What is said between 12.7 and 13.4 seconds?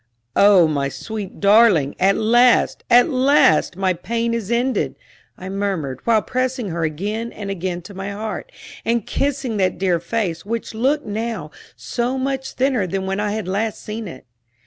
than when I